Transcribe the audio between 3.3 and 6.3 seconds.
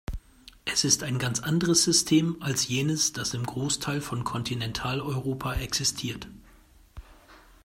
im Großteil von Kontinentaleuropa existiert.